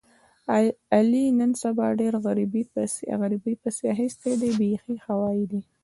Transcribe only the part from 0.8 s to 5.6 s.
علي نن سبا ډېر غریبۍ پسې اخیستی دی بیخي هوایي